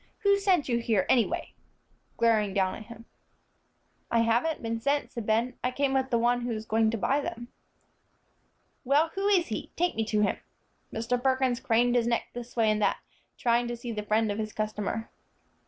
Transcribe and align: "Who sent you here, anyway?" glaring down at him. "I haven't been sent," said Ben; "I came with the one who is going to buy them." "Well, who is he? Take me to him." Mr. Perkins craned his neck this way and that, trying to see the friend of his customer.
"Who 0.23 0.39
sent 0.39 0.67
you 0.67 0.79
here, 0.79 1.05
anyway?" 1.07 1.53
glaring 2.17 2.55
down 2.55 2.73
at 2.73 2.85
him. 2.87 3.05
"I 4.09 4.21
haven't 4.21 4.63
been 4.63 4.79
sent," 4.79 5.11
said 5.11 5.27
Ben; 5.27 5.53
"I 5.63 5.69
came 5.69 5.93
with 5.93 6.09
the 6.09 6.17
one 6.17 6.41
who 6.41 6.51
is 6.53 6.65
going 6.65 6.89
to 6.89 6.97
buy 6.97 7.19
them." 7.21 7.49
"Well, 8.83 9.09
who 9.13 9.27
is 9.27 9.45
he? 9.49 9.69
Take 9.75 9.93
me 9.93 10.03
to 10.05 10.21
him." 10.21 10.37
Mr. 10.91 11.21
Perkins 11.21 11.59
craned 11.59 11.93
his 11.95 12.07
neck 12.07 12.29
this 12.33 12.55
way 12.55 12.71
and 12.71 12.81
that, 12.81 12.97
trying 13.37 13.67
to 13.67 13.77
see 13.77 13.91
the 13.91 14.01
friend 14.01 14.31
of 14.31 14.39
his 14.39 14.53
customer. 14.53 15.07